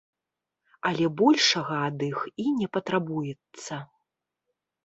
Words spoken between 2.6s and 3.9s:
не патрабуецца.